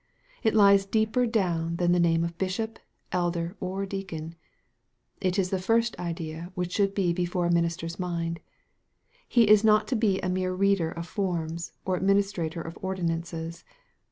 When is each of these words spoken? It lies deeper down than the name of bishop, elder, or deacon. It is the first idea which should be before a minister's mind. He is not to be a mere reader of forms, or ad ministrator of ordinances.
It 0.41 0.55
lies 0.55 0.87
deeper 0.87 1.27
down 1.27 1.75
than 1.75 1.91
the 1.91 1.99
name 1.99 2.23
of 2.23 2.35
bishop, 2.39 2.79
elder, 3.11 3.55
or 3.59 3.85
deacon. 3.85 4.33
It 5.21 5.37
is 5.37 5.51
the 5.51 5.59
first 5.61 5.95
idea 5.99 6.51
which 6.55 6.71
should 6.71 6.95
be 6.95 7.13
before 7.13 7.45
a 7.45 7.51
minister's 7.51 7.99
mind. 7.99 8.39
He 9.29 9.47
is 9.47 9.63
not 9.63 9.87
to 9.89 9.95
be 9.95 10.19
a 10.21 10.27
mere 10.27 10.55
reader 10.55 10.89
of 10.89 11.05
forms, 11.05 11.73
or 11.85 11.97
ad 11.97 12.01
ministrator 12.01 12.65
of 12.65 12.79
ordinances. 12.81 13.63